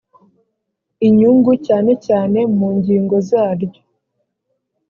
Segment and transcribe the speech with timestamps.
[1.07, 3.81] inyungu cyane cyane mu ngingo zaryo